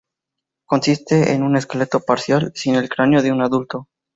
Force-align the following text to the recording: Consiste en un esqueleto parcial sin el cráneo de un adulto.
Consiste 0.65 1.31
en 1.33 1.43
un 1.43 1.55
esqueleto 1.55 1.99
parcial 1.99 2.51
sin 2.55 2.73
el 2.73 2.89
cráneo 2.89 3.21
de 3.21 3.31
un 3.31 3.43
adulto. 3.43 3.87